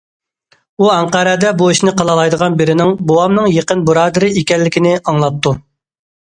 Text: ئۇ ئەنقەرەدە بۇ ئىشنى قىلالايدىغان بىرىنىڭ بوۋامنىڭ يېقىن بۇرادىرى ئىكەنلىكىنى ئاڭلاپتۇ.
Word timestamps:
ئۇ 0.83 0.87
ئەنقەرەدە 0.93 1.51
بۇ 1.59 1.67
ئىشنى 1.73 1.93
قىلالايدىغان 1.99 2.55
بىرىنىڭ 2.61 2.95
بوۋامنىڭ 3.11 3.51
يېقىن 3.59 3.85
بۇرادىرى 3.91 4.31
ئىكەنلىكىنى 4.41 4.97
ئاڭلاپتۇ. 5.05 5.55